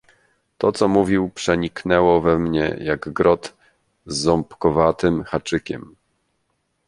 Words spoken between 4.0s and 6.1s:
z ząbkowatym haczykiem."